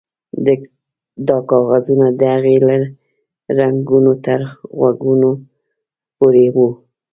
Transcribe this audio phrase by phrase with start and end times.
[1.27, 2.75] دا کاغذونه د هغې له
[3.57, 4.39] زنګنو تر
[4.77, 5.31] غوږونو
[6.17, 6.69] پورې وو